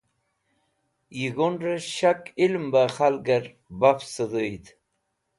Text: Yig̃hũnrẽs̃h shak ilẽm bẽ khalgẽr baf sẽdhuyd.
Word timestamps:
Yig̃hũnrẽs̃h 1.19 1.91
shak 1.97 2.21
ilẽm 2.43 2.65
bẽ 2.73 2.85
khalgẽr 2.95 3.45
baf 3.79 3.99
sẽdhuyd. 4.13 4.65